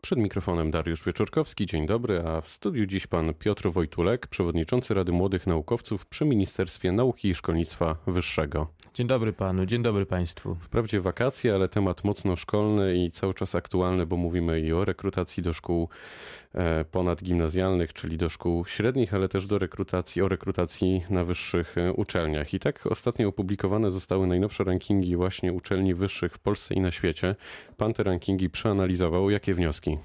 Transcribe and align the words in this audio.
Przed 0.00 0.18
mikrofonem 0.18 0.70
Dariusz 0.70 1.04
Wieczorkowski, 1.04 1.66
dzień 1.66 1.86
dobry, 1.86 2.22
a 2.26 2.40
w 2.40 2.48
studiu 2.48 2.86
dziś 2.86 3.06
pan 3.06 3.34
Piotr 3.34 3.70
Wojtulek, 3.70 4.26
przewodniczący 4.26 4.94
Rady 4.94 5.12
Młodych 5.12 5.46
Naukowców 5.46 6.06
przy 6.06 6.24
Ministerstwie 6.24 6.92
Nauki 6.92 7.28
i 7.28 7.34
Szkolnictwa 7.34 7.96
Wyższego. 8.06 8.66
Dzień 8.94 9.06
dobry 9.06 9.32
panu, 9.32 9.66
dzień 9.66 9.82
dobry 9.82 10.06
państwu. 10.06 10.54
Wprawdzie 10.60 11.00
wakacje, 11.00 11.54
ale 11.54 11.68
temat 11.68 12.04
mocno 12.04 12.36
szkolny 12.36 12.96
i 12.96 13.10
cały 13.10 13.34
czas 13.34 13.54
aktualny, 13.54 14.06
bo 14.06 14.16
mówimy 14.16 14.60
i 14.60 14.72
o 14.72 14.84
rekrutacji 14.84 15.42
do 15.42 15.52
szkół 15.52 15.88
ponadgimnazjalnych, 16.90 17.92
czyli 17.92 18.16
do 18.16 18.28
szkół 18.28 18.66
średnich, 18.66 19.14
ale 19.14 19.28
też 19.28 19.46
do 19.46 19.58
rekrutacji, 19.58 20.22
o 20.22 20.28
rekrutacji 20.28 21.04
na 21.10 21.24
wyższych 21.24 21.78
e, 21.78 21.92
uczelniach. 21.92 22.54
I 22.54 22.58
tak 22.58 22.86
ostatnio 22.86 23.28
opublikowane 23.28 23.90
zostały 23.90 24.26
najnowsze 24.26 24.64
rankingi 24.64 25.16
właśnie 25.16 25.52
uczelni 25.52 25.94
wyższych 25.94 26.34
w 26.34 26.38
Polsce 26.38 26.74
i 26.74 26.80
na 26.80 26.90
świecie. 26.90 27.36
Pan 27.76 27.92
te 27.92 28.02
rankingi 28.02 28.50
przeanalizował. 28.50 29.30
Jakie 29.30 29.54
wnioski? 29.54 29.98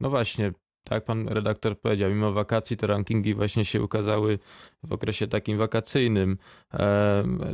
No 0.00 0.10
właśnie, 0.10 0.52
tak 0.84 1.04
pan 1.04 1.28
redaktor 1.28 1.80
powiedział, 1.80 2.10
mimo 2.10 2.32
wakacji 2.32 2.76
te 2.76 2.86
rankingi 2.86 3.34
właśnie 3.34 3.64
się 3.64 3.82
ukazały 3.82 4.38
w 4.82 4.92
okresie 4.92 5.26
takim 5.26 5.58
wakacyjnym. 5.58 6.38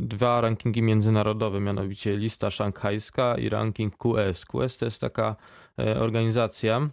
Dwa 0.01 0.41
rankingi 0.41 0.81
międzynarodowe, 0.81 1.59
mianowicie 1.59 2.17
lista 2.17 2.49
szanghajska 2.49 3.37
i 3.37 3.49
ranking 3.49 3.97
QS. 3.97 4.45
QS 4.45 4.77
to 4.77 4.85
jest 4.85 5.01
taka 5.01 5.35
e, 5.79 5.99
organizacja, 5.99 6.77
e, 6.77 6.89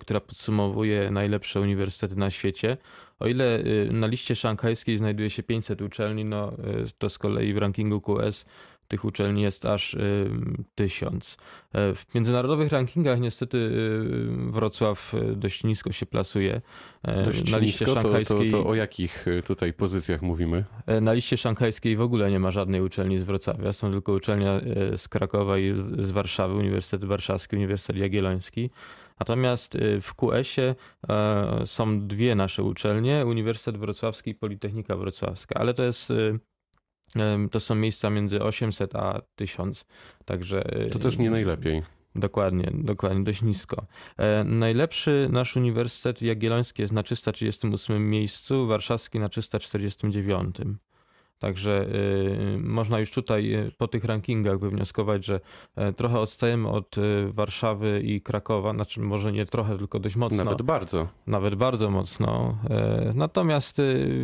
która 0.00 0.20
podsumowuje 0.20 1.10
najlepsze 1.10 1.60
uniwersytety 1.60 2.16
na 2.16 2.30
świecie. 2.30 2.76
O 3.18 3.26
ile 3.26 3.58
y, 3.58 3.88
na 3.92 4.06
liście 4.06 4.36
szanghajskiej 4.36 4.98
znajduje 4.98 5.30
się 5.30 5.42
500 5.42 5.82
uczelni, 5.82 6.24
no 6.24 6.52
y, 6.52 6.58
to 6.98 7.08
z 7.08 7.18
kolei 7.18 7.52
w 7.52 7.58
rankingu 7.58 8.00
QS 8.00 8.44
tych 8.88 9.04
uczelni 9.04 9.42
jest 9.42 9.66
aż 9.66 9.94
y, 9.94 10.30
tysiąc. 10.74 11.36
E, 11.72 11.94
w 11.94 12.14
międzynarodowych 12.14 12.72
rankingach 12.72 13.20
niestety 13.20 13.58
y, 13.58 14.52
Wrocław 14.52 15.14
y, 15.14 15.36
dość 15.36 15.64
nisko 15.64 15.92
się 15.92 16.06
plasuje. 16.06 16.60
E, 17.02 17.22
dość 17.22 17.52
na 17.52 17.58
liście 17.58 17.84
nisko, 17.84 18.02
szanghajskiej. 18.02 18.50
To, 18.50 18.56
to, 18.56 18.62
to, 18.62 18.70
o 18.70 18.74
jakich 18.74 19.26
tutaj 19.46 19.72
pozycjach 19.72 20.22
mówimy? 20.22 20.64
E, 20.86 21.00
na 21.00 21.12
liście 21.12 21.36
szanghajskiej 21.36 21.96
w 21.96 22.00
ogóle 22.00 22.30
nie 22.30 22.40
ma 22.40 22.50
żadnej 22.50 22.80
uczelni 22.80 23.18
z 23.18 23.24
Wrocławia. 23.24 23.72
Są 23.72 23.90
tylko 23.90 24.12
uczelnia 24.12 24.60
z 24.96 25.08
Krakowa 25.08 25.58
i 25.58 25.74
z 25.98 26.10
Warszawy, 26.10 26.54
Uniwersytet 26.54 27.04
Warszawski, 27.04 27.56
Uniwersytet 27.56 27.96
Jagielloński. 27.96 28.70
Natomiast 29.20 29.78
w 30.02 30.14
QS-ie 30.14 30.74
są 31.64 32.06
dwie 32.06 32.34
nasze 32.34 32.62
uczelnie, 32.62 33.26
Uniwersytet 33.26 33.80
Wrocławski 33.80 34.30
i 34.30 34.34
Politechnika 34.34 34.96
Wrocławska, 34.96 35.60
ale 35.60 35.74
to 35.74 35.82
jest 35.82 36.12
to 37.50 37.60
są 37.60 37.74
miejsca 37.74 38.10
między 38.10 38.42
800 38.42 38.96
a 38.96 39.22
1000. 39.36 39.84
Także 40.24 40.64
to 40.92 40.98
też 40.98 41.18
nie 41.18 41.30
najlepiej. 41.30 41.82
Dokładnie, 42.14 42.70
dokładnie, 42.74 43.24
dość 43.24 43.42
nisko. 43.42 43.86
E, 44.16 44.44
najlepszy 44.44 45.28
nasz 45.30 45.56
Uniwersytet 45.56 46.22
Jagielloński 46.22 46.82
jest 46.82 46.94
na 46.94 47.02
338 47.02 48.10
miejscu, 48.10 48.66
warszawski 48.66 49.18
na 49.18 49.28
349. 49.28 50.56
Także 51.38 51.86
y, 52.54 52.58
można 52.58 52.98
już 53.00 53.10
tutaj 53.10 53.54
y, 53.54 53.72
po 53.78 53.88
tych 53.88 54.04
rankingach 54.04 54.58
wywnioskować, 54.58 55.24
że 55.24 55.40
e, 55.76 55.92
trochę 55.92 56.20
odstajemy 56.20 56.68
od 56.68 56.98
y, 56.98 57.32
Warszawy 57.32 58.02
i 58.04 58.20
Krakowa, 58.20 58.72
znaczy 58.72 59.00
może 59.00 59.32
nie 59.32 59.46
trochę, 59.46 59.78
tylko 59.78 60.00
dość 60.00 60.16
mocno. 60.16 60.44
Nawet 60.44 60.62
bardzo. 60.62 61.08
Nawet 61.26 61.54
bardzo 61.54 61.90
mocno. 61.90 62.58
E, 62.70 63.12
natomiast 63.14 63.82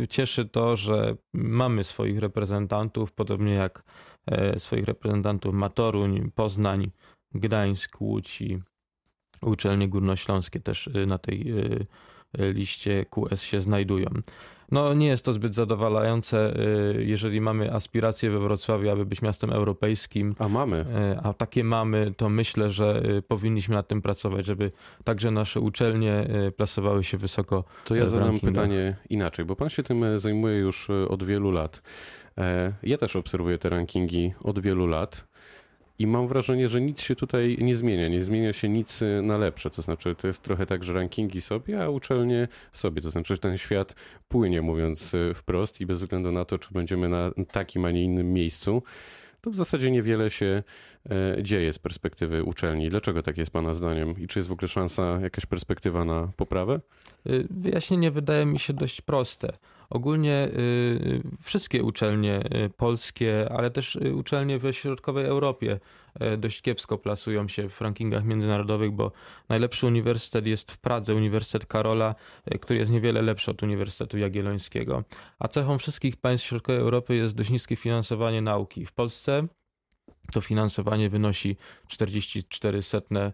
cieszy 0.09 0.45
to, 0.45 0.75
że 0.75 1.15
mamy 1.33 1.83
swoich 1.83 2.19
reprezentantów, 2.19 3.11
podobnie 3.11 3.53
jak 3.53 3.83
e, 4.25 4.59
swoich 4.59 4.85
reprezentantów 4.85 5.53
Matoruń, 5.53 6.31
Poznań, 6.35 6.91
Gdańsk, 7.33 8.01
Łódź 8.01 8.41
i 8.41 8.59
uczelnie 9.41 9.89
górnośląskie 9.89 10.59
też 10.59 10.89
na 11.07 11.17
tej 11.17 11.53
liście 12.37 13.05
QS 13.05 13.41
się 13.41 13.61
znajdują. 13.61 14.09
No 14.73 14.93
nie 14.93 15.07
jest 15.07 15.25
to 15.25 15.33
zbyt 15.33 15.55
zadowalające, 15.55 16.59
y, 16.95 17.05
jeżeli 17.05 17.41
mamy 17.41 17.73
aspiracje 17.73 18.29
we 18.29 18.39
Wrocławiu, 18.39 18.89
aby 18.89 19.05
być 19.05 19.21
miastem 19.21 19.49
europejskim. 19.49 20.35
A 20.39 20.47
mamy. 20.47 20.85
Y, 21.13 21.19
a 21.23 21.33
takie 21.33 21.63
mamy, 21.63 22.13
to 22.17 22.29
myślę, 22.29 22.71
że 22.71 23.03
y, 23.17 23.21
powinniśmy 23.21 23.75
nad 23.75 23.87
tym 23.87 24.01
pracować, 24.01 24.45
żeby 24.45 24.71
także 25.03 25.31
nasze 25.31 25.59
uczelnie 25.59 26.27
plasowały 26.57 27.03
się 27.03 27.17
wysoko. 27.17 27.63
To 27.85 27.95
ja 27.95 28.07
zadam 28.07 28.39
pytanie 28.39 28.95
inaczej, 29.09 29.45
bo 29.45 29.55
pan 29.55 29.69
się 29.69 29.83
tym 29.83 30.19
zajmuje 30.19 30.57
już 30.57 30.89
od 30.89 31.23
wielu 31.23 31.51
lat. 31.51 31.81
E, 32.37 32.73
ja 32.83 32.97
też 32.97 33.15
obserwuję 33.15 33.57
te 33.57 33.69
rankingi 33.69 34.33
od 34.43 34.59
wielu 34.59 34.87
lat. 34.87 35.27
I 35.99 36.07
mam 36.07 36.27
wrażenie, 36.27 36.69
że 36.69 36.81
nic 36.81 37.01
się 37.01 37.15
tutaj 37.15 37.57
nie 37.61 37.75
zmienia. 37.75 38.07
Nie 38.07 38.23
zmienia 38.23 38.53
się 38.53 38.69
nic 38.69 39.01
y, 39.01 39.21
na 39.23 39.37
lepsze. 39.37 39.69
To 39.69 39.81
znaczy, 39.81 40.15
to 40.15 40.27
jest 40.27 40.41
trochę 40.41 40.65
tak, 40.65 40.83
że 40.83 40.93
rankingi 40.93 41.41
sobie, 41.41 41.83
a 41.83 41.89
uczelnie 41.89 42.47
sobie. 42.71 43.01
To 43.01 43.09
znaczy, 43.09 43.33
że 43.33 43.41
ten 43.41 43.57
świat 43.57 43.95
płynie, 44.27 44.61
mówiąc 44.61 45.13
y, 45.13 45.33
wprost, 45.33 45.81
i 45.81 45.85
bez 45.85 45.99
względu 45.99 46.31
na 46.31 46.45
to, 46.45 46.59
czy 46.59 46.73
będziemy 46.73 47.09
na 47.09 47.31
takim, 47.51 47.85
a 47.85 47.91
nie 47.91 48.03
innym 48.03 48.33
miejscu, 48.33 48.83
to 49.43 49.51
w 49.51 49.55
zasadzie 49.55 49.91
niewiele 49.91 50.29
się 50.29 50.63
e, 51.09 51.43
dzieje 51.43 51.73
z 51.73 51.79
perspektywy 51.79 52.43
uczelni. 52.43 52.89
Dlaczego 52.89 53.23
tak 53.23 53.37
jest 53.37 53.51
Pana 53.51 53.73
zdaniem? 53.73 54.19
I 54.19 54.27
czy 54.27 54.39
jest 54.39 54.49
w 54.49 54.51
ogóle 54.51 54.67
szansa, 54.67 55.19
jakaś 55.21 55.45
perspektywa 55.45 56.05
na 56.05 56.31
poprawę? 56.37 56.79
Y, 57.27 57.47
wyjaśnienie 57.49 58.11
wydaje 58.11 58.45
mi 58.45 58.59
się 58.59 58.73
dość 58.73 59.01
proste. 59.01 59.53
Ogólnie 59.93 60.47
y, 60.47 61.21
wszystkie 61.41 61.83
uczelnie 61.83 62.39
y, 62.65 62.69
polskie, 62.69 63.49
ale 63.51 63.71
też 63.71 63.95
y, 63.95 64.15
uczelnie 64.15 64.59
w 64.59 64.73
środkowej 64.73 65.25
Europie 65.25 65.79
dość 66.37 66.61
kiepsko 66.61 66.97
plasują 66.97 67.47
się 67.47 67.69
w 67.69 67.81
rankingach 67.81 68.25
międzynarodowych, 68.25 68.91
bo 68.91 69.11
najlepszy 69.49 69.87
uniwersytet 69.87 70.47
jest 70.47 70.71
w 70.71 70.77
Pradze, 70.77 71.15
Uniwersytet 71.15 71.65
Karola, 71.65 72.15
który 72.61 72.79
jest 72.79 72.91
niewiele 72.91 73.21
lepszy 73.21 73.51
od 73.51 73.63
Uniwersytetu 73.63 74.17
Jagiellońskiego. 74.17 75.03
A 75.39 75.47
cechą 75.47 75.77
wszystkich 75.77 76.17
państw 76.17 76.47
środkowej 76.47 76.81
Europy 76.81 77.15
jest 77.15 77.35
dość 77.35 77.49
niskie 77.49 77.75
finansowanie 77.75 78.41
nauki. 78.41 78.85
W 78.85 78.91
Polsce 78.91 79.47
to 80.33 80.41
finansowanie 80.41 81.09
wynosi 81.09 81.57
44 81.87 82.81
setne 82.81 83.33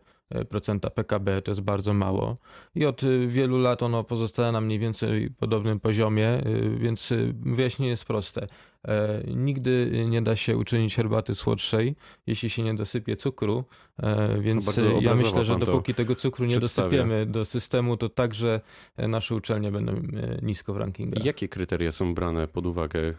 procenta 0.50 0.90
PKB, 0.90 1.42
to 1.42 1.52
jest 1.52 1.62
bardzo 1.62 1.94
mało. 1.94 2.38
I 2.76 2.86
od 2.86 3.04
y, 3.04 3.28
wielu 3.28 3.58
lat 3.58 3.84
ono 3.84 4.04
pozostaje 4.04 4.52
na 4.52 4.62
mniej 4.62 4.80
więcej 4.80 5.30
podobnym 5.30 5.80
poziomie, 5.80 6.48
y, 6.48 6.78
więc 6.80 7.12
y, 7.12 7.34
wyjaśnienie 7.40 7.92
jest 7.92 8.06
proste. 8.06 8.48
E, 8.88 9.24
nigdy 9.28 10.06
nie 10.10 10.22
da 10.22 10.36
się 10.36 10.58
uczynić 10.58 10.96
herbaty 10.96 11.36
słodszej, 11.36 11.96
jeśli 12.28 12.50
się 12.50 12.64
nie 12.64 12.74
dosypie 12.74 13.16
cukru, 13.16 13.64
e, 13.98 14.40
więc 14.42 14.78
no 14.78 15.02
ja 15.02 15.16
myślę, 15.16 15.46
że 15.46 15.58
dopóki 15.58 15.94
tego 15.94 16.16
cukru 16.16 16.46
nie 16.46 16.60
dosypiemy 16.60 17.26
do 17.26 17.46
systemu, 17.46 17.98
to 17.98 18.10
także 18.10 18.62
e, 18.98 19.08
nasze 19.08 19.36
uczelnie 19.36 19.72
będą 19.72 20.02
nisko 20.42 20.74
w 20.74 20.78
rankingach. 20.78 21.26
Jakie 21.26 21.48
kryteria 21.48 21.92
są 21.92 22.14
brane 22.14 22.48
pod 22.48 22.66
uwagę, 22.66 23.14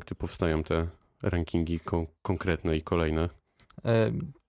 gdy 0.00 0.14
powstają 0.14 0.62
te 0.62 0.86
rankingi 1.22 1.80
konkretne 2.22 2.76
i 2.76 2.82
kolejne? 2.82 3.28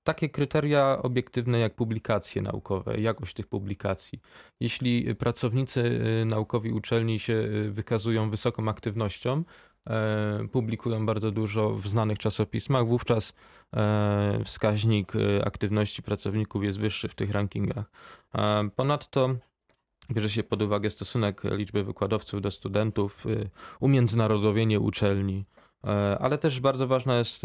Takie 0.04 0.30
kryteria 0.30 1.00
obiektywne 1.02 1.60
jak 1.60 1.76
publikacje 1.76 2.42
naukowe, 2.42 3.02
jakość 3.02 3.34
tych 3.34 3.48
publikacji. 3.48 4.20
Jeśli 4.60 5.16
pracownicy 5.16 5.82
y, 6.22 6.26
naukowi 6.26 6.72
uczelni 6.72 7.20
się 7.20 7.34
y, 7.34 7.72
wykazują 7.72 8.30
wysoką 8.30 8.70
aktywnością, 8.70 9.44
e, 9.90 10.48
publikują 10.52 11.06
bardzo 11.06 11.32
dużo 11.32 11.76
w 11.76 11.88
znanych 11.88 12.20
czasopismach, 12.20 12.88
wówczas 12.88 13.34
e, 13.74 14.42
wskaźnik 14.46 15.16
y, 15.16 15.46
aktywności 15.46 16.04
pracowników 16.04 16.64
jest 16.64 16.80
wyższy 16.80 17.08
w 17.08 17.16
tych 17.16 17.32
rankingach. 17.32 17.92
Ponadto 18.76 19.36
bierze 20.12 20.30
się 20.30 20.44
pod 20.44 20.62
uwagę 20.62 20.90
stosunek 20.90 21.42
liczby 21.44 21.84
wykładowców 21.84 22.42
do 22.42 22.52
studentów, 22.52 23.26
umiędzynarodowienie 23.80 24.80
uczelni, 24.80 25.46
e, 25.84 26.18
ale 26.20 26.38
też 26.38 26.60
bardzo 26.60 26.88
ważna 26.88 27.18
jest 27.18 27.42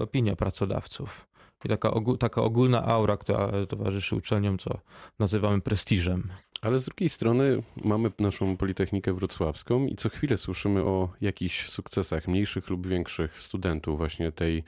opinia 0.00 0.36
pracodawców 0.36 1.27
i 1.64 1.68
taka, 1.68 1.92
taka 2.18 2.42
ogólna 2.42 2.84
aura, 2.84 3.16
która 3.16 3.50
towarzyszy 3.68 4.16
uczelniom, 4.16 4.58
co 4.58 4.78
nazywamy 5.18 5.60
prestiżem. 5.60 6.28
Ale 6.62 6.78
z 6.78 6.84
drugiej 6.84 7.08
strony 7.08 7.62
mamy 7.84 8.10
naszą 8.18 8.56
Politechnikę 8.56 9.12
Wrocławską 9.12 9.86
i 9.86 9.96
co 9.96 10.08
chwilę 10.08 10.38
słyszymy 10.38 10.82
o 10.82 11.08
jakichś 11.20 11.68
sukcesach, 11.68 12.28
mniejszych 12.28 12.70
lub 12.70 12.86
większych 12.86 13.40
studentów 13.40 13.98
właśnie 13.98 14.32
tej 14.32 14.64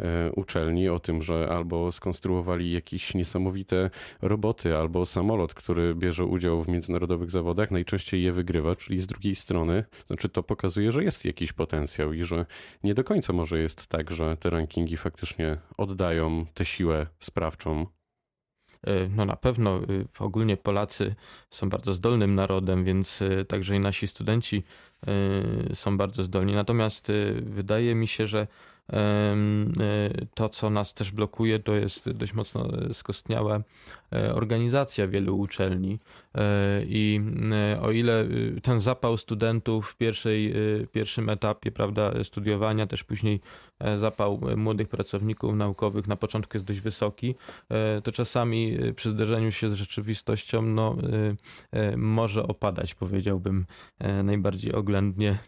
e, 0.00 0.32
uczelni, 0.32 0.88
o 0.88 1.00
tym, 1.00 1.22
że 1.22 1.48
albo 1.50 1.92
skonstruowali 1.92 2.72
jakieś 2.72 3.14
niesamowite 3.14 3.90
roboty, 4.22 4.76
albo 4.76 5.06
samolot, 5.06 5.54
który 5.54 5.94
bierze 5.94 6.24
udział 6.24 6.62
w 6.62 6.68
międzynarodowych 6.68 7.30
zawodach, 7.30 7.70
najczęściej 7.70 8.22
je 8.22 8.32
wygrywa, 8.32 8.76
czyli 8.76 9.00
z 9.00 9.06
drugiej 9.06 9.34
strony, 9.34 9.84
znaczy 10.06 10.28
to 10.28 10.42
pokazuje, 10.42 10.92
że 10.92 11.04
jest 11.04 11.24
jakiś 11.24 11.52
potencjał 11.52 12.12
i 12.12 12.24
że 12.24 12.46
nie 12.84 12.94
do 12.94 13.04
końca 13.04 13.32
może 13.32 13.58
jest 13.58 13.86
tak, 13.86 14.10
że 14.10 14.36
te 14.36 14.50
rankingi 14.50 14.96
faktycznie 14.96 15.56
oddają 15.76 16.46
tę 16.54 16.64
siłę 16.64 17.06
sprawczą 17.18 17.86
no 19.10 19.24
na 19.24 19.36
pewno 19.36 19.82
y, 19.82 20.06
ogólnie 20.18 20.56
Polacy 20.56 21.14
są 21.50 21.68
bardzo 21.68 21.94
zdolnym 21.94 22.34
narodem, 22.34 22.84
więc 22.84 23.22
y, 23.22 23.44
także 23.44 23.76
i 23.76 23.80
nasi 23.80 24.06
studenci 24.06 24.62
y, 25.70 25.74
są 25.74 25.96
bardzo 25.96 26.24
zdolni. 26.24 26.54
Natomiast 26.54 27.12
wydaje 27.42 27.94
mi 27.94 28.08
się, 28.08 28.26
że 28.26 28.46
To, 30.34 30.48
co 30.48 30.70
nas 30.70 30.94
też 30.94 31.10
blokuje, 31.12 31.58
to 31.58 31.74
jest 31.74 32.10
dość 32.10 32.34
mocno 32.34 32.68
skostniała 32.92 33.60
organizacja 34.34 35.08
wielu 35.08 35.38
uczelni. 35.38 35.98
I 36.86 37.20
o 37.82 37.90
ile 37.90 38.26
ten 38.62 38.80
zapał 38.80 39.16
studentów 39.18 39.90
w 39.90 39.96
pierwszej, 39.96 40.54
pierwszym 40.92 41.28
etapie 41.28 41.72
prawda, 41.72 42.24
studiowania, 42.24 42.86
też 42.86 43.04
później 43.04 43.40
zapał 43.98 44.40
młodych 44.56 44.88
pracowników 44.88 45.54
naukowych 45.54 46.06
na 46.06 46.16
początku 46.16 46.56
jest 46.56 46.66
dość 46.66 46.80
wysoki, 46.80 47.34
to 48.04 48.12
czasami 48.12 48.78
przy 48.96 49.10
zderzeniu 49.10 49.52
się 49.52 49.70
z 49.70 49.74
rzeczywistością 49.74 50.62
no, 50.62 50.96
może 51.96 52.42
opadać, 52.46 52.94
powiedziałbym 52.94 53.66
najbardziej 54.24 54.72
oględnie. 54.72 55.38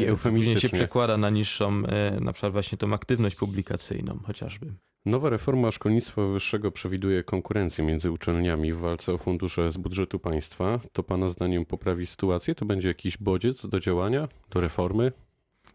I 0.00 0.04
eufemistycznie. 0.04 0.60
się 0.60 0.76
przekłada 0.76 1.16
na 1.16 1.30
niższą, 1.30 1.82
na 2.20 2.32
przykład 2.32 2.52
właśnie 2.52 2.78
tą 2.78 2.92
aktywność 2.94 3.36
publikacyjną 3.36 4.18
chociażby. 4.26 4.72
Nowa 5.06 5.30
reforma 5.30 5.70
szkolnictwa 5.70 6.26
wyższego 6.26 6.70
przewiduje 6.70 7.24
konkurencję 7.24 7.84
między 7.84 8.10
uczelniami 8.10 8.72
w 8.72 8.78
walce 8.78 9.12
o 9.12 9.18
fundusze 9.18 9.72
z 9.72 9.76
budżetu 9.76 10.18
państwa. 10.18 10.80
To 10.92 11.02
Pana 11.02 11.28
zdaniem 11.28 11.64
poprawi 11.64 12.06
sytuację? 12.06 12.54
To 12.54 12.64
będzie 12.64 12.88
jakiś 12.88 13.18
bodziec 13.18 13.66
do 13.66 13.80
działania, 13.80 14.28
do 14.50 14.60
reformy? 14.60 15.12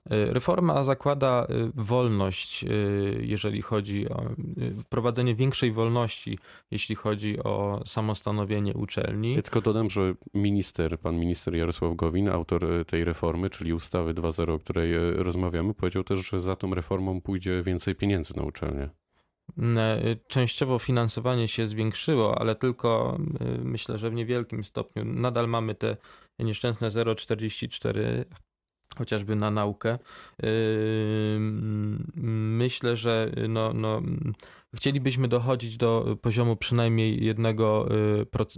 E, 0.09 0.33
reforma 0.33 0.83
zakłada 0.83 1.47
e, 1.49 1.71
wolność, 1.75 2.63
e, 2.63 2.67
jeżeli 3.19 3.61
chodzi 3.61 4.09
o 4.09 4.23
wprowadzenie 4.81 5.35
większej 5.35 5.71
wolności, 5.71 6.39
jeśli 6.71 6.95
chodzi 6.95 7.43
o 7.43 7.81
samostanowienie 7.85 8.73
uczelni. 8.73 9.35
Ja 9.35 9.41
tylko 9.41 9.61
dodam, 9.61 9.89
że 9.89 10.13
minister, 10.33 10.99
pan 10.99 11.19
minister 11.19 11.55
Jarosław 11.55 11.95
Gowin, 11.95 12.29
autor 12.29 12.67
tej 12.87 13.03
reformy, 13.03 13.49
czyli 13.49 13.73
ustawy 13.73 14.13
2.0, 14.13 14.51
o 14.51 14.59
której 14.59 14.93
rozmawiamy, 15.13 15.73
powiedział 15.73 16.03
też, 16.03 16.29
że 16.29 16.41
za 16.41 16.55
tą 16.55 16.73
reformą 16.73 17.21
pójdzie 17.21 17.63
więcej 17.63 17.95
pieniędzy 17.95 18.37
na 18.37 18.43
uczelnię. 18.43 18.89
Częściowo 20.27 20.79
finansowanie 20.79 21.47
się 21.47 21.67
zwiększyło, 21.67 22.41
ale 22.41 22.55
tylko 22.55 23.17
myślę, 23.63 23.97
że 23.97 24.09
w 24.09 24.13
niewielkim 24.13 24.63
stopniu. 24.63 25.05
Nadal 25.05 25.47
mamy 25.47 25.75
te 25.75 25.97
nieszczęsne 26.39 26.89
0,44 26.89 28.25
chociażby 28.97 29.35
na 29.35 29.51
naukę. 29.51 29.99
Myślę, 32.15 32.97
że 32.97 33.31
no, 33.49 33.73
no, 33.73 34.01
chcielibyśmy 34.75 35.27
dochodzić 35.27 35.77
do 35.77 36.17
poziomu 36.21 36.55
przynajmniej 36.55 37.25
jednego, 37.25 37.87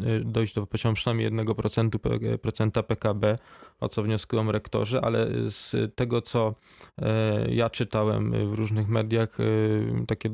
y, 0.01 0.07
y, 0.07 0.23
dojść 0.25 0.53
do 0.53 0.67
poziomu 0.67 0.95
przynajmniej 0.95 1.31
1% 1.31 2.37
procenta 2.37 2.83
PKB, 2.83 3.37
o 3.79 3.89
co 3.89 4.03
wnioskują 4.03 4.51
rektorzy, 4.51 5.01
ale 5.01 5.27
z 5.49 5.95
tego, 5.95 6.21
co 6.21 6.55
e, 7.01 7.53
ja 7.53 7.69
czytałem 7.69 8.51
w 8.51 8.53
różnych 8.53 8.89
mediach, 8.89 9.39
y, 9.39 10.05
takie 10.07 10.29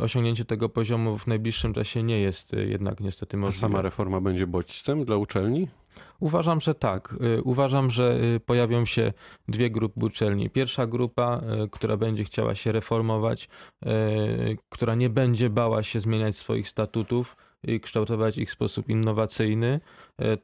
osiągnięcie 0.00 0.44
tego 0.44 0.68
poziomu 0.68 1.18
w 1.18 1.26
najbliższym 1.26 1.74
czasie 1.74 2.02
nie 2.02 2.20
jest 2.20 2.52
jednak 2.52 3.00
niestety 3.00 3.36
możliwe. 3.36 3.66
A 3.66 3.68
sama 3.68 3.82
reforma 3.82 4.20
będzie 4.20 4.46
bodźcem 4.46 5.04
dla 5.04 5.16
uczelni? 5.16 5.68
Uważam, 6.20 6.60
że 6.60 6.74
tak. 6.74 7.14
Y, 7.38 7.42
uważam, 7.42 7.90
że 7.90 8.18
y, 8.36 8.40
pojawią 8.40 8.84
się 8.84 9.12
dwie 9.48 9.70
grupy 9.70 10.04
uczelni. 10.04 10.50
Pierwsza 10.50 10.86
grupa, 10.86 11.40
y, 11.64 11.68
która 11.68 11.96
będzie 11.96 12.24
chciała 12.24 12.54
się 12.54 12.72
reformować, 12.72 13.48
która 14.68 14.94
nie 14.94 15.10
będzie 15.10 15.50
bała 15.50 15.82
się 15.82 16.00
zmieniać 16.00 16.36
swoich 16.36 16.68
statutów 16.68 17.36
i 17.62 17.80
kształtować 17.80 18.38
ich 18.38 18.48
w 18.48 18.52
sposób 18.52 18.88
innowacyjny, 18.88 19.80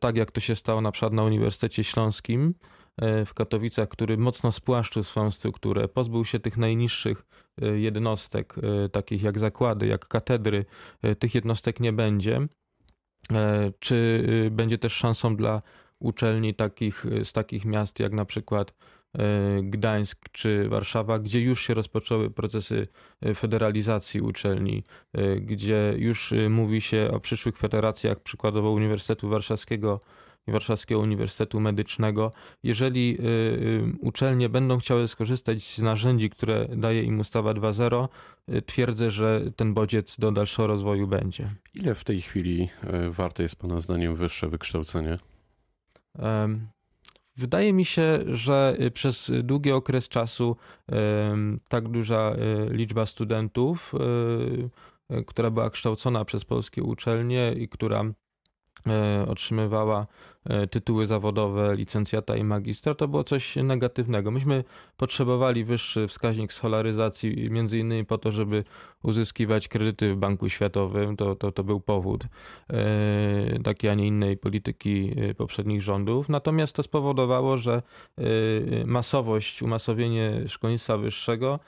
tak 0.01 0.17
jak 0.17 0.31
to 0.31 0.41
się 0.41 0.57
stało 0.57 0.81
na 0.81 0.93
przykład 0.93 1.13
na 1.13 1.23
Uniwersytecie 1.23 1.85
Śląskim 1.85 2.55
w 3.27 3.35
Katowicach, 3.35 3.89
który 3.89 4.17
mocno 4.17 4.53
spłaszczył 4.53 5.03
swoją 5.03 5.31
strukturę, 5.31 5.89
pozbył 5.89 6.25
się 6.25 6.41
tych 6.41 6.57
najniższych 6.57 7.25
jednostek, 7.77 8.55
takich 8.93 9.23
jak 9.23 9.39
zakłady, 9.39 9.87
jak 9.87 10.09
katedry. 10.09 10.65
Tych 11.19 11.35
jednostek 11.35 11.81
nie 11.81 11.93
będzie 11.93 12.49
czy 13.79 13.95
y, 14.47 14.51
będzie 14.51 14.79
też 14.79 14.93
szansą 14.93 15.37
dla 15.37 15.63
uczelni 15.99 16.55
takich, 16.55 17.07
y, 17.07 17.25
z 17.25 17.33
takich 17.33 17.65
miast 17.65 18.01
jak 18.01 18.13
na 18.13 18.25
przykład 18.25 18.75
e, 19.19 19.23
Gdańsk 19.63 20.29
czy 20.33 20.69
Warszawa, 20.69 21.19
gdzie 21.19 21.41
już 21.41 21.63
się 21.67 21.75
rozpoczęły 21.75 22.31
procesy 22.31 22.87
e, 23.21 23.35
federalizacji 23.35 24.21
uczelni, 24.21 24.85
gdzie 25.41 25.95
już 25.97 26.35
mówi 26.51 26.81
się 26.81 27.11
o 27.13 27.21
przyszłych 27.21 27.59
federacjach, 27.59 28.21
przykładowo 28.21 28.71
Uniwersytetu 28.71 29.29
Warszawskiego 29.29 30.01
Warszawskiego 30.53 31.01
Uniwersytetu 31.01 31.61
Medycznego. 31.61 32.31
Jeżeli 32.63 33.19
uczelnie 34.01 34.49
będą 34.49 34.79
chciały 34.79 35.09
skorzystać 35.09 35.63
z 35.63 35.79
narzędzi, 35.79 36.31
które 36.31 36.69
daje 36.77 37.03
im 37.03 37.21
ustawa 37.21 37.53
2.0, 37.55 38.09
twierdzę, 38.67 39.11
że 39.11 39.43
ten 39.57 39.75
bodziec 39.75 40.17
do 40.19 40.33
dalszego 40.33 40.67
rozwoju 40.67 41.07
będzie. 41.07 41.55
Ile 41.75 41.95
w 41.95 42.05
tej 42.05 42.21
chwili 42.21 42.69
warte 43.11 43.43
jest 43.43 43.57
Pana 43.57 43.81
zdaniem 43.81 44.17
wyższe 44.17 44.49
wykształcenie? 44.49 45.17
Wydaje 47.39 47.73
mi 47.73 47.85
się, 47.85 48.19
że 48.27 48.77
y, 48.81 48.91
przez 48.91 49.31
długi 49.43 49.73
okres 49.73 50.09
czasu 50.09 50.57
tak 51.69 51.89
duża 51.89 52.35
y, 52.35 52.75
liczba 52.75 53.07
studentów, 53.07 53.95
y, 55.11 55.25
która 55.25 55.51
była 55.51 55.71
kształcona 55.71 56.25
przez 56.25 56.45
polskie 56.45 56.83
uczelnie 56.83 57.53
i 57.53 57.69
która 57.69 58.05
E, 58.87 59.27
otrzymywała 59.29 60.07
tytuły 60.71 61.07
zawodowe, 61.07 61.77
licencjata 61.77 62.37
i 62.37 62.45
magistra, 62.45 62.95
to 62.95 63.09
było 63.09 63.25
coś 63.25 63.57
negatywnego. 63.57 64.31
Myśmy 64.31 64.65
potrzebowali 64.97 65.65
wyższy 65.65 66.09
wskaźnik 66.09 66.53
scholaryzacji, 66.53 67.51
między 67.51 67.79
innymi 67.79 68.05
po 68.05 68.19
to, 68.19 68.33
żeby 68.33 68.65
uzyskiwać 69.03 69.69
kredyty 69.69 70.15
w 70.15 70.17
Banku 70.17 70.49
Światowym. 70.49 71.17
To, 71.17 71.37
to, 71.37 71.53
to 71.53 71.65
był 71.65 71.81
powód 71.81 72.25
e, 72.71 73.59
takiej, 73.63 73.91
a 73.91 73.95
nie 73.95 74.07
innej 74.07 74.37
polityki 74.37 75.15
poprzednich 75.37 75.83
rządów. 75.83 76.29
Natomiast 76.29 76.73
to 76.73 76.83
spowodowało, 76.83 77.59
że 77.59 77.83
masowość, 78.85 79.63
umasowienie 79.63 80.45
szkolnictwa 80.49 80.97
wyższego 80.97 81.61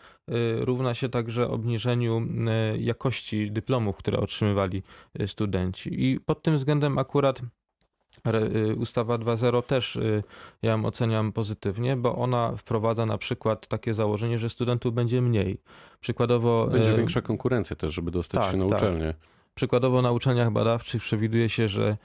równa 0.61 0.95
się 0.95 1.09
także 1.09 1.49
obniżeniu 1.49 2.29
jakości 2.79 3.51
dyplomów, 3.51 3.97
które 3.97 4.19
otrzymywali 4.19 4.83
studenci. 5.27 6.05
I 6.05 6.21
pod 6.21 6.43
tym 6.43 6.57
względem 6.57 6.99
akurat 6.99 7.43
ustawa 8.77 9.19
2.0 9.19 9.63
też 9.63 9.97
y, 9.97 10.23
ja 10.63 10.71
ją 10.71 10.85
oceniam 10.85 11.33
pozytywnie, 11.33 11.97
bo 11.97 12.17
ona 12.17 12.57
wprowadza 12.57 13.07
na 13.07 13.19
przykład 13.19 13.67
takie 13.67 13.95
założenie, 13.95 14.39
że 14.39 14.51
studentów 14.51 14.95
będzie 14.95 15.23
mniej. 15.23 15.61
Przykładowo. 16.01 16.69
Będzie 16.73 16.93
y, 16.93 16.97
większa 16.97 17.23
konkurencja 17.23 17.77
też, 17.77 17.95
żeby 17.95 18.11
dostać 18.11 18.41
tak, 18.41 18.51
się 18.51 18.57
na 18.57 18.69
tak. 18.69 18.79
uczelnię. 18.79 19.15
Przykładowo 19.55 20.03
na 20.03 20.13
uczelniach 20.13 20.51
badawczych 20.51 21.03
przewiduje 21.03 21.49
się, 21.49 21.69
że 21.69 21.97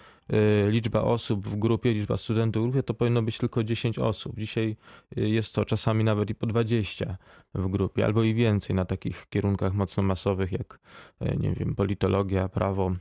liczba 0.70 1.02
osób 1.02 1.48
w 1.48 1.56
grupie, 1.56 1.94
liczba 1.94 2.18
studentów 2.18 2.64
w 2.64 2.66
grupie 2.66 2.84
to 2.84 2.94
powinno 2.94 3.22
być 3.22 3.38
tylko 3.38 3.64
10 3.64 4.00
osób. 4.00 4.40
Dzisiaj 4.40 4.76
jest 5.16 5.56
to 5.56 5.66
czasami 5.66 6.04
nawet 6.04 6.30
i 6.30 6.36
po 6.36 6.46
20 6.46 7.18
w 7.54 7.68
grupie, 7.68 8.06
albo 8.06 8.24
i 8.24 8.34
więcej 8.34 8.76
na 8.76 8.86
takich 8.86 9.30
kierunkach 9.30 9.74
mocno 9.74 10.04
masowych 10.04 10.52
jak 10.52 10.80
nie 11.40 11.52
wiem, 11.52 11.76
politologia, 11.76 12.50
prawo, 12.50 12.92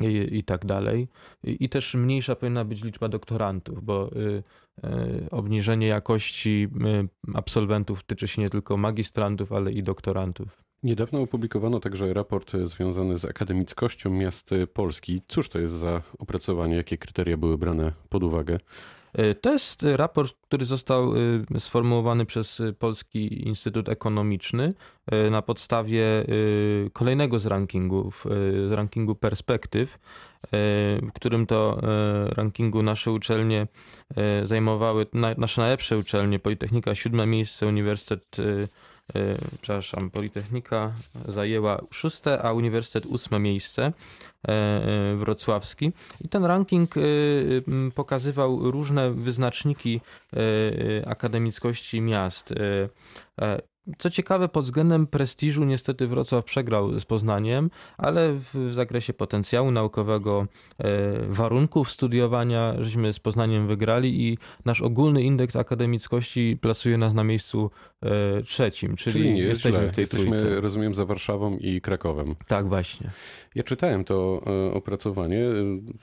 i, 0.00 0.38
i 0.38 0.44
tak 0.44 0.64
dalej. 0.66 1.08
I, 1.44 1.64
I, 1.64 1.68
też 1.68 1.94
mniejsza 1.94 2.36
powinna 2.36 2.64
być 2.64 2.84
liczba 2.84 3.08
doktorantów, 3.08 3.84
bo 3.84 4.10
y, 4.12 4.42
y, 4.84 5.30
obniżenie 5.30 5.86
jakości 5.86 6.68
y, 6.86 7.08
absolwentów 7.34 8.04
tyczy 8.04 8.28
się 8.28 8.42
nie 8.42 8.50
tylko 8.50 8.76
magistrantów, 8.76 9.52
ale 9.52 9.72
i 9.72 9.82
doktorantów. 9.82 10.65
Niedawno 10.86 11.20
opublikowano 11.20 11.80
także 11.80 12.14
raport 12.14 12.52
związany 12.64 13.18
z 13.18 13.24
akademickością 13.24 14.10
miast 14.10 14.50
Polski. 14.72 15.22
Cóż 15.28 15.48
to 15.48 15.58
jest 15.58 15.74
za 15.74 16.02
opracowanie? 16.18 16.76
Jakie 16.76 16.98
kryteria 16.98 17.36
były 17.36 17.58
brane 17.58 17.92
pod 18.08 18.22
uwagę? 18.22 18.58
E, 19.12 19.34
to 19.34 19.52
jest 19.52 19.82
raport, 19.82 20.36
który 20.42 20.64
został 20.64 21.14
e, 21.54 21.60
sformułowany 21.60 22.26
przez 22.26 22.62
Polski 22.78 23.48
Instytut 23.48 23.88
Ekonomiczny 23.88 24.74
e, 25.06 25.30
na 25.30 25.42
podstawie 25.42 26.26
kolejnego 26.92 27.38
z 27.38 27.46
rankingów, 27.46 28.26
z 28.68 28.72
rankingu 28.72 29.14
perspektyw, 29.14 29.98
w 31.02 31.12
którym 31.14 31.46
to 31.46 31.80
rankingu 32.28 32.82
nasze 32.82 33.12
uczelnie 33.12 33.66
zajmowały, 34.44 35.06
nasze 35.38 35.60
najlepsze 35.60 35.98
uczelnie, 35.98 36.38
Politechnika 36.38 36.94
siódme 36.94 37.26
miejsce, 37.26 37.66
Uniwersytet 37.66 38.36
przepraszam, 39.60 40.10
Politechnika 40.10 40.92
zajęła 41.28 41.82
szóste, 41.90 42.42
a 42.42 42.52
Uniwersytet 42.52 43.06
ósme 43.06 43.38
miejsce. 43.38 43.92
E, 44.48 44.52
e, 44.52 45.16
wrocławski. 45.16 45.92
I 46.20 46.28
ten 46.28 46.44
ranking 46.44 46.96
e, 46.96 47.00
pokazywał 47.94 48.70
różne 48.70 49.10
wyznaczniki 49.10 50.00
akademickości 51.06 52.00
miast. 52.00 52.54
Co 53.98 54.10
ciekawe, 54.10 54.48
pod 54.48 54.64
względem 54.64 55.06
prestiżu 55.06 55.64
niestety 55.64 56.06
Wrocław 56.06 56.44
przegrał 56.44 56.98
z 57.00 57.04
Poznaniem, 57.04 57.70
ale 57.98 58.32
w 58.32 58.68
zakresie 58.74 59.12
potencjału 59.12 59.70
naukowego, 59.70 60.46
warunków 61.28 61.90
studiowania, 61.90 62.74
żeśmy 62.80 63.12
z 63.12 63.20
Poznaniem 63.20 63.66
wygrali 63.66 64.28
i 64.28 64.38
nasz 64.64 64.82
ogólny 64.82 65.22
indeks 65.22 65.56
akademickości 65.56 66.58
plasuje 66.60 66.98
nas 66.98 67.14
na 67.14 67.24
miejscu 67.24 67.70
trzecim, 68.44 68.96
czyli, 68.96 69.12
Czyli 69.14 69.32
nie 69.32 69.40
jest 69.40 69.48
jesteśmy 69.50 69.78
źle. 69.78 69.88
w 69.88 69.92
tej 69.94 70.02
Jesteśmy, 70.02 70.30
trójce. 70.38 70.60
rozumiem, 70.60 70.94
za 70.94 71.04
Warszawą 71.04 71.56
i 71.58 71.80
Krakowem. 71.80 72.34
Tak, 72.48 72.68
właśnie. 72.68 73.10
Ja 73.54 73.62
czytałem 73.62 74.04
to 74.04 74.42
e, 74.70 74.74
opracowanie. 74.74 75.44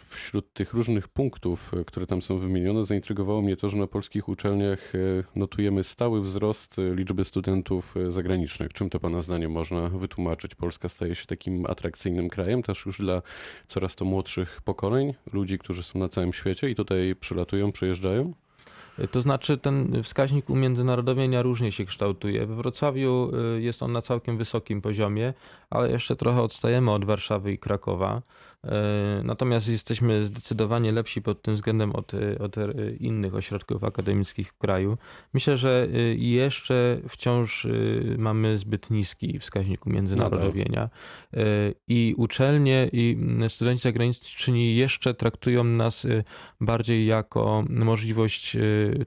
Wśród 0.10 0.54
tych 0.54 0.74
różnych 0.74 1.08
punktów, 1.08 1.72
e, 1.74 1.86
które 1.86 2.08
tam 2.08 2.22
są 2.22 2.38
wymienione, 2.40 2.84
zaintrygowało 2.86 3.42
mnie 3.42 3.58
to, 3.58 3.70
że 3.70 3.78
na 3.78 3.88
polskich 3.88 4.30
uczelniach 4.30 4.96
e, 4.96 5.00
notujemy 5.36 5.84
stały 5.84 6.22
wzrost 6.22 6.80
e, 6.80 6.96
liczby 6.96 7.26
studentów 7.26 7.73
e, 7.96 8.12
zagranicznych. 8.12 8.74
Czym 8.74 8.90
to 8.90 9.00
Pana 9.00 9.22
zdaniem 9.22 9.52
można 9.52 9.90
wytłumaczyć? 9.90 10.56
Polska 10.56 10.90
staje 10.90 11.16
się 11.16 11.26
takim 11.26 11.66
atrakcyjnym 11.66 12.30
krajem, 12.30 12.64
też 12.64 12.86
już 12.86 12.98
dla 12.98 13.22
coraz 13.68 13.96
to 13.96 14.06
młodszych 14.06 14.62
pokoleń, 14.62 15.14
ludzi, 15.34 15.60
którzy 15.60 15.84
są 15.84 16.00
na 16.00 16.10
całym 16.10 16.34
świecie 16.34 16.70
i 16.70 16.76
tutaj 16.76 17.16
przylatują, 17.20 17.72
przyjeżdżają? 17.72 18.34
To 19.12 19.22
znaczy 19.22 19.58
ten 19.58 20.04
wskaźnik 20.04 20.50
umiędzynarodowienia 20.50 21.42
różnie 21.42 21.72
się 21.72 21.86
kształtuje. 21.86 22.46
We 22.46 22.56
Wrocławiu 22.56 23.32
y, 23.58 23.62
jest 23.62 23.84
on 23.84 23.92
na 23.92 24.02
całkiem 24.02 24.38
wysokim 24.38 24.82
poziomie, 24.82 25.34
ale 25.70 25.92
jeszcze 25.92 26.16
trochę 26.16 26.42
odstajemy 26.42 26.92
od 26.92 27.06
Warszawy 27.06 27.54
i 27.54 27.58
Krakowa. 27.58 28.22
Y, 28.66 28.70
Natomiast 29.24 29.70
jesteśmy 29.70 30.26
zdecydowanie 30.26 30.92
lepsi 30.92 31.22
pod 31.22 31.42
tym 31.42 31.56
względem 31.56 31.92
od, 31.92 32.14
y, 32.14 32.40
od 32.40 32.56
innych 33.00 33.36
ośrodków 33.36 33.84
akademickich 33.84 34.50
w 34.50 34.58
kraju. 34.58 34.98
Myślę, 35.34 35.58
że 35.58 35.88
jeszcze 36.16 37.00
wciąż 37.10 37.68
mamy 38.18 38.58
zbyt 38.58 38.90
niski 38.90 39.40
wskaźnik 39.40 39.86
umiędzynarodowienia 39.86 40.90
Y, 41.38 41.76
i 41.88 42.16
uczelnie 42.18 42.90
i 42.94 43.18
studenci 43.48 43.84
zagraniczni 43.84 44.76
jeszcze 44.76 45.14
traktują 45.14 45.64
nas 45.64 46.08
bardziej 46.62 47.06
jako 47.06 47.64
możliwość 47.70 48.58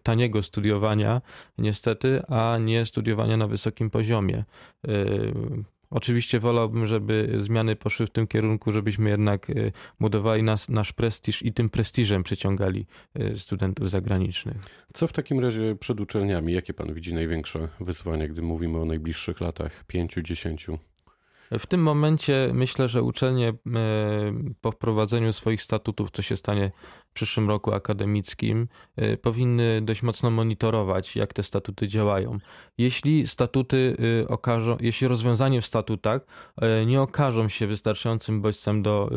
taniego 0.03 0.43
studiowania, 0.43 1.23
niestety, 1.59 2.23
a 2.27 2.59
nie 2.59 2.87
studiowania 2.87 3.37
na 3.37 3.47
wysokim 3.47 3.91
poziomie. 3.91 4.45
Y, 4.89 5.65
Oczywiście 5.91 6.41
wolałbym, 6.41 6.87
żeby 6.87 7.37
zmiany 7.39 7.77
poszły 7.77 8.07
w 8.07 8.11
tym 8.11 8.27
kierunku, 8.27 8.73
żebyśmy 8.73 9.11
jednak 9.11 9.51
y, 9.51 9.73
budowali 10.01 10.43
nas, 10.43 10.69
nasz 10.69 10.93
prestiż 10.93 11.43
i 11.43 11.53
tym 11.53 11.71
prestiżem 11.71 12.23
przyciągali 12.23 12.87
y, 13.21 13.39
studentów 13.39 13.91
zagranicznych. 13.91 14.57
Co 14.95 15.09
w 15.09 15.13
takim 15.13 15.41
razie 15.41 15.77
przed 15.81 16.01
uczelniami? 16.01 16.53
Jakie 16.53 16.75
Pan 16.75 16.95
widzi 16.95 17.15
największe 17.15 17.69
wyzwania, 17.81 18.29
gdy 18.29 18.43
mówimy 18.43 18.79
o 18.79 18.85
najbliższych 18.85 19.41
latach, 19.41 19.85
pięciu, 19.85 20.23
dziesięciu? 20.23 20.79
W 21.59 21.67
tym 21.67 21.83
momencie 21.83 22.51
myślę, 22.55 22.89
że 22.89 23.03
uczelnie 23.03 23.53
po 24.61 24.73
wprowadzeniu 24.73 25.33
swoich 25.33 25.63
statutów, 25.63 26.11
co 26.11 26.23
się 26.23 26.37
stanie 26.37 26.73
przyszłym 27.17 27.49
roku 27.49 27.73
akademickim, 27.73 28.69
e, 28.97 29.17
powinny 29.17 29.81
dość 29.83 30.03
mocno 30.03 30.31
monitorować, 30.31 31.17
jak 31.17 31.33
te 31.33 31.43
statuty 31.43 31.89
działają. 31.89 32.39
Jeśli 32.79 33.27
statuty 33.27 33.97
e, 34.23 34.29
okażą, 34.29 34.77
jeśli 34.81 35.09
rozwiązania 35.09 35.61
w 35.61 35.67
statutach 35.67 36.27
e, 36.57 36.87
nie 36.87 37.01
okażą 37.01 37.49
się 37.49 37.67
wystarczającym 37.67 38.43
bodźcem 38.43 38.83
do 38.83 39.11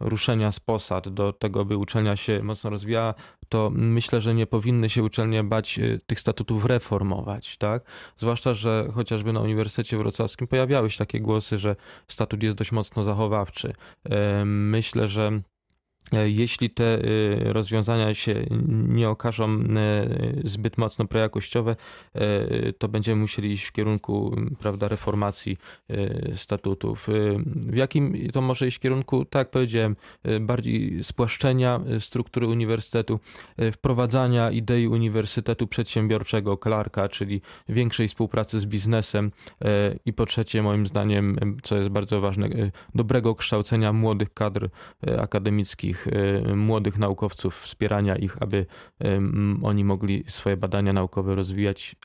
ruszenia 0.00 0.52
z 0.52 0.60
posad, 0.60 1.08
do 1.08 1.32
tego, 1.32 1.64
by 1.64 1.76
uczelnia 1.76 2.16
się 2.16 2.42
mocno 2.42 2.70
rozwijała, 2.70 3.14
to 3.48 3.70
myślę, 3.74 4.20
że 4.20 4.34
nie 4.34 4.46
powinny 4.46 4.88
się 4.88 5.02
uczelnie 5.02 5.44
bać 5.44 5.80
tych 6.06 6.20
statutów 6.20 6.64
reformować, 6.64 7.56
tak? 7.56 7.82
Zwłaszcza, 8.16 8.54
że 8.54 8.88
chociażby 8.94 9.32
na 9.32 9.40
Uniwersytecie 9.40 9.98
Wrocławskim 9.98 10.46
pojawiały 10.46 10.90
się 10.90 10.98
takie 10.98 11.20
głosy, 11.20 11.58
że 11.58 11.76
statut 12.08 12.42
jest 12.42 12.56
dość 12.56 12.72
mocno 12.72 13.04
zachowawczy. 13.04 13.74
Myślę, 14.44 15.08
że 15.08 15.40
jeśli 16.12 16.70
te 16.70 16.84
e, 16.84 16.98
rozwiązania 17.52 18.14
się 18.14 18.46
nie 18.88 19.08
okażą 19.08 19.44
e, 19.50 19.66
zbyt 20.44 20.78
mocno 20.78 21.06
projakościowe, 21.06 21.76
e, 22.14 22.72
to 22.72 22.88
będziemy 22.88 23.20
musieli 23.20 23.52
iść 23.52 23.64
w 23.64 23.72
kierunku 23.72 24.36
prawda, 24.58 24.88
reformacji 24.88 25.56
e, 25.88 26.36
statutów. 26.36 27.08
E, 27.08 27.12
W 27.72 27.76
jakim 27.76 28.30
to 28.32 28.40
może 28.40 28.66
iść 28.66 28.78
kierunku? 28.78 29.24
Tak 29.24 29.50
powiedziałem, 29.50 29.96
e, 30.22 30.40
bardziej 30.40 31.04
spłaszczenia 31.04 31.80
e, 31.96 32.00
struktury 32.00 32.46
uniwersytetu, 32.46 33.20
e, 33.56 33.72
wprowadzania 33.72 34.50
idei 34.50 34.86
uniwersytetu 34.88 35.66
przedsiębiorczego, 35.66 36.56
Clarka, 36.62 37.08
czyli 37.08 37.40
większej 37.68 38.08
współpracy 38.08 38.60
z 38.60 38.66
biznesem 38.66 39.30
e, 39.64 39.96
i 40.06 40.12
po 40.12 40.26
trzecie, 40.26 40.62
moim 40.62 40.86
zdaniem, 40.86 41.36
e, 41.40 41.56
co 41.62 41.76
jest 41.76 41.88
bardzo 41.90 42.20
ważne, 42.20 42.46
e, 42.46 42.70
dobrego 42.94 43.34
kształcenia 43.34 43.92
młodych 43.92 44.34
kadr 44.34 44.68
e, 45.06 45.20
akademickich, 45.20 45.95
e, 46.06 46.56
młodych 46.56 46.98
naukowców, 46.98 47.60
wspierania 47.60 48.16
ich, 48.16 48.42
aby 48.42 48.66
e, 49.04 49.20
oni 49.62 49.84
mogli 49.84 50.24
swoje 50.28 50.56
badania 50.56 50.92
naukowe 50.92 51.34
rozwijać, 51.34 51.96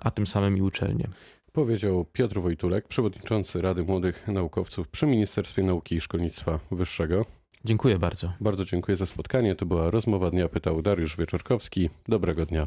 a 0.00 0.10
tym 0.10 0.26
samym 0.26 0.56
i 0.56 0.62
uczelnie. 0.62 1.08
Powiedział 1.52 2.04
Piotr 2.12 2.40
Wojtulek, 2.40 2.88
przewodniczący 2.88 3.62
Rady 3.62 3.82
Młodych 3.82 4.28
Naukowców 4.28 4.88
przy 4.88 5.06
Ministerstwie 5.06 5.62
Nauki 5.62 5.94
i 5.94 6.00
Szkolnictwa 6.00 6.60
Wyższego. 6.70 7.24
Dziękuję 7.64 7.98
bardzo. 7.98 8.32
Bardzo 8.40 8.64
dziękuję 8.64 8.96
za 8.96 9.06
spotkanie. 9.06 9.54
To 9.54 9.66
była 9.66 9.90
rozmowa 9.90 10.30
dnia, 10.30 10.48
pytał 10.48 10.82
Dariusz 10.82 11.16
Wieczorkowski. 11.16 11.90
Dobrego 12.08 12.46
dnia. 12.46 12.58